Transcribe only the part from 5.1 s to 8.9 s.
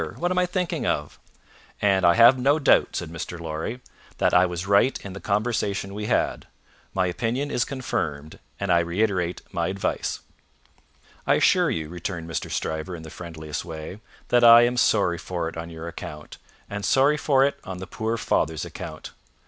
the conversation we had. My opinion is confirmed, and I